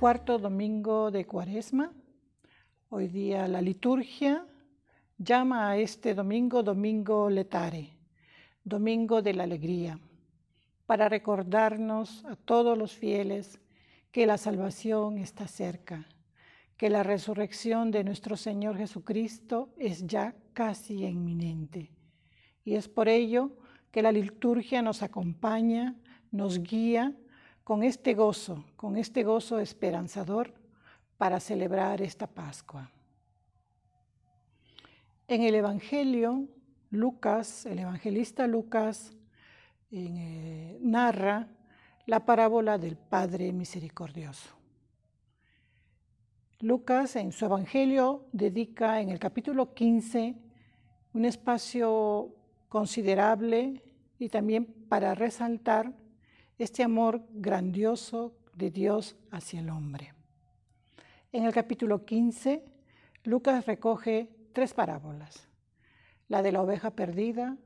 cuarto 0.00 0.38
domingo 0.38 1.10
de 1.10 1.26
Cuaresma. 1.26 1.92
Hoy 2.88 3.08
día 3.08 3.46
la 3.46 3.60
liturgia 3.60 4.46
llama 5.18 5.68
a 5.68 5.76
este 5.76 6.14
domingo 6.14 6.62
Domingo 6.62 7.28
Letare, 7.28 7.98
Domingo 8.64 9.20
de 9.20 9.34
la 9.34 9.42
Alegría, 9.42 10.00
para 10.86 11.10
recordarnos 11.10 12.24
a 12.24 12.34
todos 12.34 12.78
los 12.78 12.94
fieles 12.94 13.60
que 14.10 14.24
la 14.24 14.38
salvación 14.38 15.18
está 15.18 15.46
cerca, 15.46 16.08
que 16.78 16.88
la 16.88 17.02
resurrección 17.02 17.90
de 17.90 18.02
nuestro 18.02 18.38
Señor 18.38 18.78
Jesucristo 18.78 19.68
es 19.76 20.06
ya 20.06 20.34
casi 20.54 21.04
inminente. 21.04 21.90
Y 22.64 22.76
es 22.76 22.88
por 22.88 23.10
ello 23.10 23.50
que 23.90 24.00
la 24.00 24.12
liturgia 24.12 24.80
nos 24.80 25.02
acompaña, 25.02 25.94
nos 26.32 26.58
guía 26.62 27.14
con 27.70 27.84
este 27.84 28.14
gozo, 28.14 28.64
con 28.74 28.96
este 28.96 29.22
gozo 29.22 29.60
esperanzador 29.60 30.52
para 31.16 31.38
celebrar 31.38 32.02
esta 32.02 32.26
Pascua. 32.26 32.90
En 35.28 35.42
el 35.44 35.54
Evangelio, 35.54 36.48
Lucas, 36.90 37.66
el 37.66 37.78
evangelista 37.78 38.48
Lucas, 38.48 39.14
eh, 39.92 40.80
narra 40.82 41.46
la 42.06 42.26
parábola 42.26 42.76
del 42.76 42.96
Padre 42.96 43.52
Misericordioso. 43.52 44.50
Lucas 46.58 47.14
en 47.14 47.30
su 47.30 47.44
Evangelio 47.44 48.26
dedica 48.32 49.00
en 49.00 49.10
el 49.10 49.20
capítulo 49.20 49.74
15 49.74 50.34
un 51.12 51.24
espacio 51.24 52.34
considerable 52.68 53.84
y 54.18 54.28
también 54.28 54.64
para 54.88 55.14
resaltar 55.14 55.94
este 56.60 56.82
amor 56.82 57.22
grandioso 57.32 58.34
de 58.54 58.70
Dios 58.70 59.16
hacia 59.30 59.60
el 59.60 59.70
hombre. 59.70 60.12
En 61.32 61.44
el 61.44 61.54
capítulo 61.54 62.04
15, 62.04 62.62
Lucas 63.24 63.64
recoge 63.64 64.28
tres 64.52 64.74
parábolas, 64.74 65.48
la 66.28 66.42
de 66.42 66.52
la 66.52 66.60
oveja 66.60 66.90
perdida, 66.90 67.56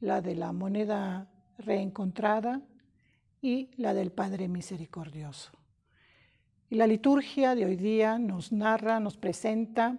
la 0.00 0.22
de 0.22 0.36
la 0.36 0.52
moneda 0.52 1.30
reencontrada 1.58 2.62
y 3.42 3.68
la 3.76 3.92
del 3.92 4.10
Padre 4.10 4.48
Misericordioso. 4.48 5.52
Y 6.70 6.76
la 6.76 6.86
liturgia 6.86 7.54
de 7.54 7.66
hoy 7.66 7.76
día 7.76 8.18
nos 8.18 8.52
narra, 8.52 9.00
nos 9.00 9.18
presenta 9.18 9.98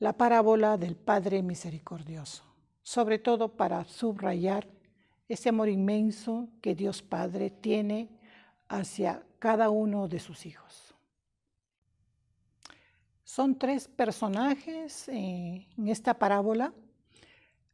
la 0.00 0.12
parábola 0.18 0.76
del 0.76 0.96
Padre 0.96 1.42
Misericordioso, 1.42 2.44
sobre 2.82 3.18
todo 3.18 3.56
para 3.56 3.84
subrayar 3.84 4.75
ese 5.28 5.48
amor 5.48 5.68
inmenso 5.68 6.48
que 6.60 6.74
Dios 6.74 7.02
Padre 7.02 7.50
tiene 7.50 8.08
hacia 8.68 9.24
cada 9.38 9.70
uno 9.70 10.08
de 10.08 10.20
sus 10.20 10.46
hijos. 10.46 10.94
Son 13.24 13.58
tres 13.58 13.88
personajes 13.88 15.08
eh, 15.08 15.66
en 15.76 15.88
esta 15.88 16.14
parábola, 16.14 16.72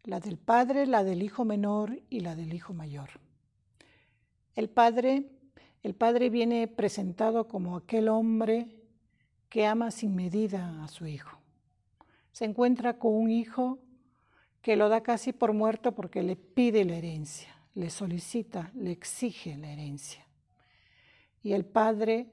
la 0.05 0.19
del 0.19 0.39
Padre, 0.39 0.87
la 0.87 1.05
del 1.05 1.23
Hijo 1.23 1.45
menor 1.45 2.03
y 2.11 2.21
la 2.21 2.35
del 2.35 2.55
Hijo 2.55 2.73
mayor. 2.73 3.11
El 4.55 4.69
Padre, 4.69 5.31
el 5.83 5.95
Padre 5.95 6.31
viene 6.31 6.69
presentado 6.69 7.49
como 7.49 7.77
aquel 7.77 8.09
hombre 8.09 8.83
que 9.49 9.67
ama 9.67 9.91
sin 9.91 10.17
medida 10.17 10.83
a 10.83 10.89
su 10.89 11.07
Hijo. 11.07 11.39
Se 12.33 12.47
encuentra 12.47 12.99
con 12.99 13.15
un 13.15 13.31
hijo 13.31 13.79
que 14.63 14.77
lo 14.77 14.89
da 14.89 15.03
casi 15.03 15.33
por 15.33 15.53
muerto 15.53 15.93
porque 15.93 16.23
le 16.23 16.37
pide 16.37 16.85
la 16.85 16.97
herencia, 16.97 17.55
le 17.75 17.91
solicita, 17.91 18.71
le 18.75 18.93
exige 18.93 19.59
la 19.59 19.73
herencia. 19.73 20.25
Y 21.43 21.53
el 21.53 21.65
padre 21.65 22.29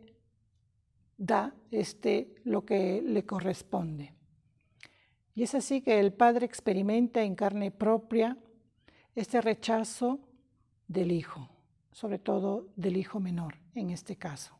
da 1.17 1.55
este 1.71 2.35
lo 2.43 2.63
que 2.63 3.01
le 3.01 3.25
corresponde. 3.25 4.13
Y 5.33 5.43
es 5.43 5.55
así 5.55 5.81
que 5.81 5.99
el 5.99 6.13
padre 6.13 6.45
experimenta 6.45 7.23
en 7.23 7.33
carne 7.33 7.71
propia 7.71 8.37
este 9.15 9.41
rechazo 9.41 10.19
del 10.87 11.11
hijo, 11.11 11.49
sobre 11.91 12.19
todo 12.19 12.67
del 12.75 12.97
hijo 12.97 13.19
menor 13.19 13.55
en 13.73 13.89
este 13.89 14.17
caso. 14.17 14.55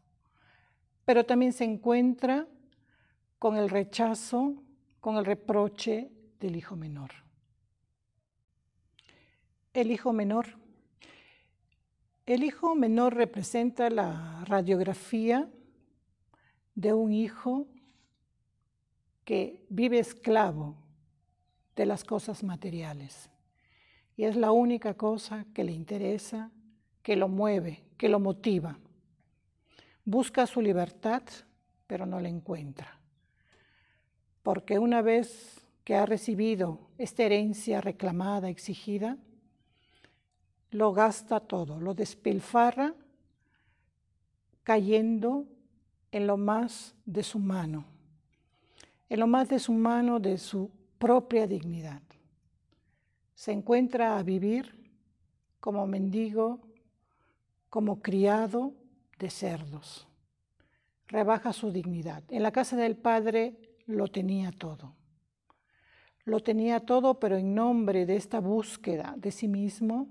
Pero 1.05 1.23
también 1.23 1.53
se 1.53 1.65
encuentra 1.65 2.47
con 3.37 3.57
el 3.57 3.69
rechazo, 3.69 4.55
con 4.99 5.17
el 5.17 5.25
reproche 5.25 6.11
del 6.39 6.55
hijo 6.55 6.75
menor 6.75 7.28
el 9.73 9.91
hijo 9.91 10.13
menor. 10.13 10.57
El 12.25 12.43
hijo 12.43 12.75
menor 12.75 13.15
representa 13.15 13.89
la 13.89 14.43
radiografía 14.45 15.49
de 16.75 16.93
un 16.93 17.11
hijo 17.11 17.67
que 19.25 19.65
vive 19.69 19.99
esclavo 19.99 20.75
de 21.75 21.85
las 21.85 22.03
cosas 22.03 22.43
materiales. 22.43 23.29
Y 24.15 24.25
es 24.25 24.35
la 24.35 24.51
única 24.51 24.95
cosa 24.95 25.45
que 25.53 25.63
le 25.63 25.71
interesa, 25.71 26.51
que 27.01 27.15
lo 27.15 27.27
mueve, 27.27 27.83
que 27.97 28.09
lo 28.09 28.19
motiva. 28.19 28.79
Busca 30.03 30.45
su 30.45 30.61
libertad, 30.61 31.23
pero 31.87 32.05
no 32.05 32.19
la 32.19 32.29
encuentra. 32.29 32.99
Porque 34.43 34.79
una 34.79 35.01
vez 35.01 35.61
que 35.83 35.95
ha 35.95 36.05
recibido 36.05 36.89
esta 36.97 37.23
herencia 37.23 37.81
reclamada, 37.81 38.49
exigida, 38.49 39.17
lo 40.71 40.93
gasta 40.93 41.39
todo, 41.39 41.79
lo 41.79 41.93
despilfarra 41.93 42.93
cayendo 44.63 45.47
en 46.11 46.27
lo 46.27 46.37
más 46.37 46.95
de 47.05 47.23
su 47.23 47.39
mano, 47.39 47.85
en 49.09 49.19
lo 49.19 49.27
más 49.27 49.49
de 49.49 49.59
su 49.59 49.73
mano 49.73 50.19
de 50.19 50.37
su 50.37 50.69
propia 50.97 51.47
dignidad. 51.47 52.01
Se 53.33 53.51
encuentra 53.51 54.17
a 54.17 54.23
vivir 54.23 54.91
como 55.59 55.87
mendigo, 55.87 56.59
como 57.69 58.01
criado 58.01 58.73
de 59.17 59.29
cerdos. 59.29 60.07
Rebaja 61.07 61.53
su 61.53 61.71
dignidad. 61.71 62.23
En 62.29 62.43
la 62.43 62.51
casa 62.51 62.75
del 62.75 62.95
Padre 62.95 63.77
lo 63.85 64.07
tenía 64.07 64.51
todo. 64.51 64.95
Lo 66.25 66.41
tenía 66.41 66.79
todo, 66.81 67.19
pero 67.19 67.37
en 67.37 67.55
nombre 67.55 68.05
de 68.05 68.15
esta 68.15 68.39
búsqueda 68.39 69.15
de 69.17 69.31
sí 69.31 69.47
mismo, 69.47 70.07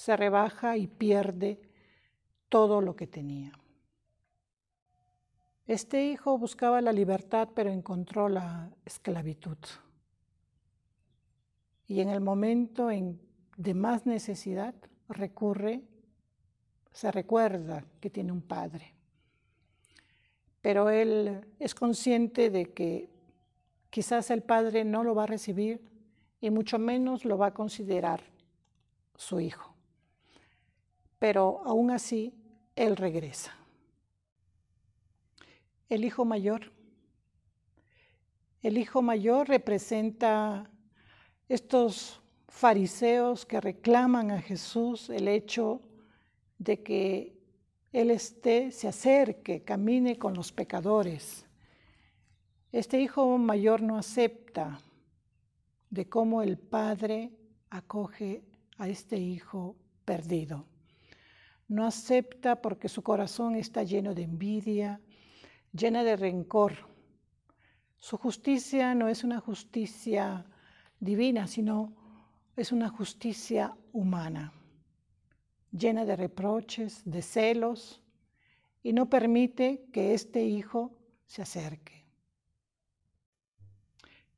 se 0.00 0.16
rebaja 0.16 0.78
y 0.78 0.86
pierde 0.86 1.60
todo 2.48 2.80
lo 2.80 2.96
que 2.96 3.06
tenía. 3.06 3.52
Este 5.66 6.06
hijo 6.06 6.38
buscaba 6.38 6.80
la 6.80 6.90
libertad, 6.90 7.50
pero 7.54 7.70
encontró 7.70 8.30
la 8.30 8.70
esclavitud. 8.86 9.58
Y 11.86 12.00
en 12.00 12.08
el 12.08 12.22
momento 12.22 12.88
de 12.88 13.74
más 13.74 14.06
necesidad 14.06 14.74
recurre, 15.10 15.82
se 16.92 17.12
recuerda 17.12 17.84
que 18.00 18.08
tiene 18.08 18.32
un 18.32 18.40
padre. 18.40 18.94
Pero 20.62 20.88
él 20.88 21.46
es 21.58 21.74
consciente 21.74 22.48
de 22.48 22.72
que 22.72 23.10
quizás 23.90 24.30
el 24.30 24.42
padre 24.42 24.82
no 24.86 25.04
lo 25.04 25.14
va 25.14 25.24
a 25.24 25.34
recibir 25.34 25.78
y 26.40 26.48
mucho 26.48 26.78
menos 26.78 27.26
lo 27.26 27.36
va 27.36 27.48
a 27.48 27.54
considerar 27.54 28.22
su 29.14 29.40
hijo 29.40 29.69
pero 31.20 31.62
aún 31.66 31.92
así 31.92 32.34
Él 32.74 32.96
regresa. 32.96 33.54
El 35.88 36.04
hijo 36.04 36.24
mayor. 36.24 36.72
El 38.62 38.78
hijo 38.78 39.02
mayor 39.02 39.48
representa 39.48 40.68
estos 41.48 42.20
fariseos 42.48 43.44
que 43.44 43.60
reclaman 43.60 44.30
a 44.30 44.40
Jesús 44.40 45.10
el 45.10 45.28
hecho 45.28 45.82
de 46.58 46.82
que 46.82 47.38
Él 47.92 48.10
esté, 48.10 48.72
se 48.72 48.88
acerque, 48.88 49.62
camine 49.62 50.18
con 50.18 50.32
los 50.34 50.50
pecadores. 50.52 51.44
Este 52.72 52.98
hijo 52.98 53.36
mayor 53.36 53.82
no 53.82 53.98
acepta 53.98 54.80
de 55.90 56.08
cómo 56.08 56.40
el 56.40 56.56
padre 56.56 57.30
acoge 57.68 58.42
a 58.78 58.88
este 58.88 59.18
hijo 59.18 59.76
perdido 60.06 60.69
no 61.70 61.86
acepta 61.86 62.60
porque 62.60 62.88
su 62.88 63.00
corazón 63.02 63.54
está 63.54 63.84
lleno 63.84 64.12
de 64.12 64.24
envidia, 64.24 65.00
llena 65.72 66.02
de 66.02 66.16
rencor. 66.16 66.72
Su 68.00 68.16
justicia 68.16 68.92
no 68.96 69.08
es 69.08 69.22
una 69.22 69.38
justicia 69.38 70.44
divina, 70.98 71.46
sino 71.46 71.94
es 72.56 72.72
una 72.72 72.88
justicia 72.88 73.76
humana, 73.92 74.52
llena 75.70 76.04
de 76.04 76.16
reproches, 76.16 77.02
de 77.04 77.22
celos, 77.22 78.02
y 78.82 78.92
no 78.92 79.08
permite 79.08 79.86
que 79.92 80.12
este 80.12 80.42
hijo 80.42 80.98
se 81.26 81.42
acerque. 81.42 82.04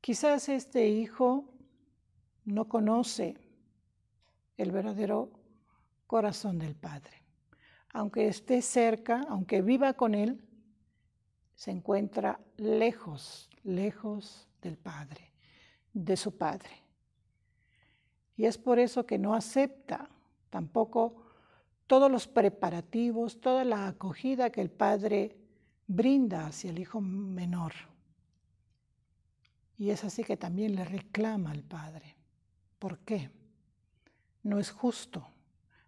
Quizás 0.01 0.49
este 0.49 0.87
hijo 0.87 1.51
no 2.45 2.69
conoce 2.69 3.37
el 4.55 4.71
verdadero 4.71 5.31
corazón 6.05 6.59
del 6.59 6.75
Padre 6.75 7.22
aunque 7.93 8.27
esté 8.27 8.61
cerca, 8.61 9.23
aunque 9.29 9.61
viva 9.61 9.93
con 9.93 10.15
Él, 10.15 10.43
se 11.55 11.71
encuentra 11.71 12.39
lejos, 12.57 13.49
lejos 13.63 14.47
del 14.61 14.77
Padre, 14.77 15.31
de 15.93 16.17
su 16.17 16.35
Padre. 16.35 16.71
Y 18.35 18.45
es 18.45 18.57
por 18.57 18.79
eso 18.79 19.05
que 19.05 19.19
no 19.19 19.35
acepta 19.35 20.09
tampoco 20.49 21.23
todos 21.85 22.11
los 22.11 22.27
preparativos, 22.27 23.39
toda 23.39 23.63
la 23.63 23.87
acogida 23.87 24.49
que 24.49 24.61
el 24.61 24.71
Padre 24.71 25.37
brinda 25.85 26.47
hacia 26.47 26.71
el 26.71 26.79
hijo 26.79 26.99
menor. 26.99 27.73
Y 29.77 29.91
es 29.91 30.03
así 30.03 30.23
que 30.23 30.37
también 30.37 30.75
le 30.75 30.85
reclama 30.85 31.51
al 31.51 31.63
Padre. 31.63 32.15
¿Por 32.79 32.99
qué? 32.99 33.29
No 34.41 34.59
es 34.59 34.71
justo. 34.71 35.32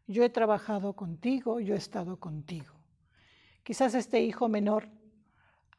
Yo 0.07 0.23
he 0.23 0.29
trabajado 0.29 0.93
contigo, 0.93 1.59
yo 1.59 1.73
he 1.73 1.77
estado 1.77 2.19
contigo. 2.19 2.73
Quizás 3.63 3.95
este 3.95 4.21
hijo 4.21 4.47
menor 4.47 4.89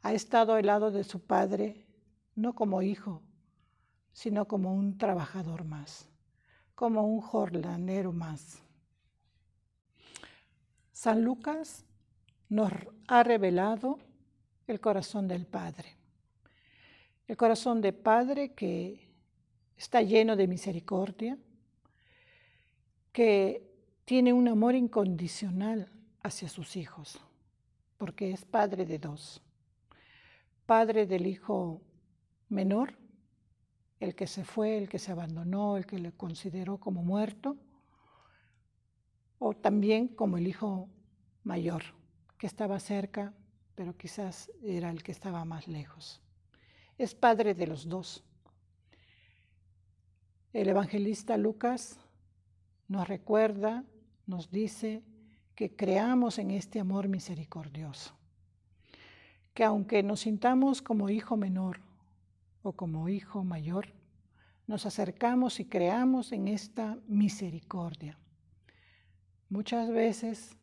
ha 0.02 0.12
estado 0.12 0.54
al 0.54 0.66
lado 0.66 0.90
de 0.90 1.04
su 1.04 1.20
padre 1.20 1.86
no 2.34 2.54
como 2.54 2.82
hijo, 2.82 3.22
sino 4.12 4.46
como 4.46 4.74
un 4.74 4.98
trabajador 4.98 5.64
más, 5.64 6.08
como 6.74 7.06
un 7.06 7.20
jornalero 7.20 8.12
más. 8.12 8.62
San 10.92 11.22
Lucas 11.22 11.84
nos 12.48 12.72
ha 13.08 13.22
revelado 13.22 13.98
el 14.66 14.80
corazón 14.80 15.28
del 15.28 15.46
Padre. 15.46 15.96
El 17.26 17.36
corazón 17.36 17.80
del 17.80 17.94
Padre 17.94 18.54
que 18.54 19.12
está 19.76 20.00
lleno 20.02 20.36
de 20.36 20.46
misericordia, 20.46 21.38
que 23.12 23.65
tiene 24.06 24.32
un 24.32 24.46
amor 24.46 24.76
incondicional 24.76 25.90
hacia 26.22 26.48
sus 26.48 26.76
hijos, 26.76 27.20
porque 27.98 28.30
es 28.30 28.44
Padre 28.44 28.86
de 28.86 29.00
dos. 29.00 29.42
Padre 30.64 31.06
del 31.06 31.26
hijo 31.26 31.82
menor, 32.48 32.96
el 33.98 34.14
que 34.14 34.28
se 34.28 34.44
fue, 34.44 34.78
el 34.78 34.88
que 34.88 35.00
se 35.00 35.10
abandonó, 35.10 35.76
el 35.76 35.86
que 35.86 35.98
le 35.98 36.12
consideró 36.12 36.78
como 36.78 37.02
muerto, 37.02 37.56
o 39.40 39.54
también 39.54 40.06
como 40.06 40.38
el 40.38 40.46
hijo 40.46 40.88
mayor, 41.42 41.82
que 42.38 42.46
estaba 42.46 42.78
cerca, 42.78 43.34
pero 43.74 43.96
quizás 43.96 44.52
era 44.62 44.90
el 44.90 45.02
que 45.02 45.10
estaba 45.10 45.44
más 45.44 45.66
lejos. 45.66 46.22
Es 46.96 47.16
padre 47.16 47.54
de 47.54 47.66
los 47.66 47.88
dos. 47.88 48.22
El 50.52 50.68
evangelista 50.68 51.36
Lucas 51.36 51.98
nos 52.86 53.08
recuerda, 53.08 53.84
nos 54.26 54.50
dice 54.50 55.02
que 55.54 55.74
creamos 55.74 56.38
en 56.38 56.50
este 56.50 56.80
amor 56.80 57.08
misericordioso, 57.08 58.14
que 59.54 59.64
aunque 59.64 60.02
nos 60.02 60.20
sintamos 60.20 60.82
como 60.82 61.08
hijo 61.08 61.36
menor 61.36 61.80
o 62.62 62.72
como 62.72 63.08
hijo 63.08 63.44
mayor, 63.44 63.94
nos 64.66 64.84
acercamos 64.84 65.60
y 65.60 65.64
creamos 65.64 66.32
en 66.32 66.48
esta 66.48 66.98
misericordia. 67.06 68.18
Muchas 69.48 69.88
veces 69.88 70.56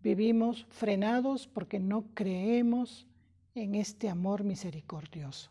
vivimos 0.00 0.66
frenados 0.70 1.46
porque 1.46 1.78
no 1.78 2.06
creemos 2.14 3.06
en 3.54 3.74
este 3.74 4.08
amor 4.08 4.44
misericordioso. 4.44 5.50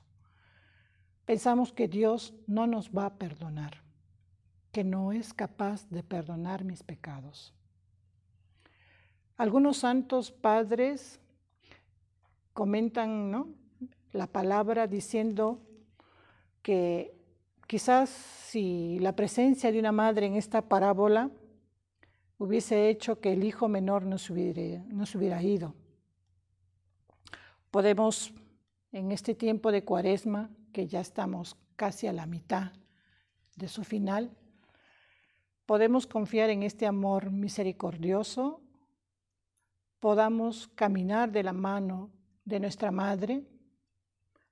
Pensamos 1.25 1.73
que 1.73 1.87
Dios 1.87 2.33
no 2.47 2.67
nos 2.67 2.89
va 2.89 3.05
a 3.05 3.17
perdonar, 3.17 3.83
que 4.77 4.83
no 4.83 5.11
es 5.11 5.33
capaz 5.33 5.89
de 5.89 6.03
perdonar 6.03 6.63
mis 6.63 6.83
pecados. 6.83 7.51
Algunos 9.35 9.77
santos 9.77 10.29
padres 10.29 11.19
comentan 12.53 13.31
¿no? 13.31 13.47
la 14.11 14.27
palabra 14.27 14.85
diciendo 14.85 15.63
que 16.61 17.17
quizás 17.65 18.11
si 18.11 18.99
la 18.99 19.15
presencia 19.15 19.71
de 19.71 19.79
una 19.79 19.91
madre 19.91 20.27
en 20.27 20.35
esta 20.35 20.61
parábola 20.61 21.31
hubiese 22.37 22.87
hecho 22.87 23.19
que 23.19 23.33
el 23.33 23.45
hijo 23.45 23.67
menor 23.67 24.03
no 24.03 24.19
se 24.19 24.31
hubiera, 24.31 24.83
no 24.89 25.07
se 25.07 25.17
hubiera 25.17 25.41
ido. 25.41 25.73
Podemos, 27.71 28.31
en 28.91 29.11
este 29.11 29.33
tiempo 29.33 29.71
de 29.71 29.83
cuaresma, 29.83 30.51
que 30.71 30.85
ya 30.85 30.99
estamos 30.99 31.57
casi 31.75 32.05
a 32.05 32.13
la 32.13 32.27
mitad 32.27 32.73
de 33.55 33.69
su 33.69 33.83
final, 33.83 34.37
podemos 35.67 36.07
confiar 36.07 36.49
en 36.49 36.63
este 36.63 36.87
amor 36.87 37.29
misericordioso, 37.29 38.61
podamos 39.99 40.69
caminar 40.69 41.31
de 41.33 41.43
la 41.43 41.51
mano 41.51 42.09
de 42.45 42.61
nuestra 42.61 42.89
Madre, 42.89 43.43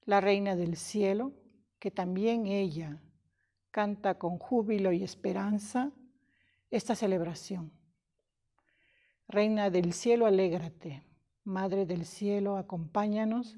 la 0.03 0.19
Reina 0.19 0.57
del 0.57 0.75
Cielo, 0.75 1.31
que 1.79 1.89
también 1.89 2.47
ella 2.47 3.01
canta 3.71 4.19
con 4.19 4.37
júbilo 4.37 4.91
y 4.91 5.03
esperanza 5.03 5.93
esta 6.69 6.95
celebración. 6.95 7.71
Reina 9.29 9.69
del 9.69 9.93
cielo, 9.93 10.25
alégrate. 10.25 11.01
Madre 11.45 11.85
del 11.85 12.05
cielo, 12.05 12.57
acompáñanos 12.57 13.57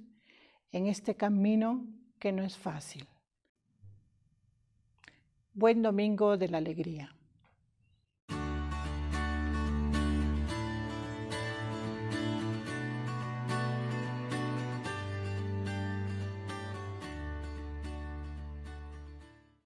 en 0.71 0.85
este 0.85 1.15
camino 1.15 1.87
que 2.19 2.31
no 2.31 2.43
es 2.43 2.55
fácil. 2.55 3.07
Buen 5.53 5.81
domingo 5.81 6.37
de 6.37 6.49
la 6.49 6.59
alegría. 6.59 7.16